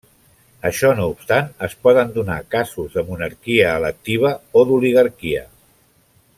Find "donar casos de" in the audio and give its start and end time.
2.15-3.05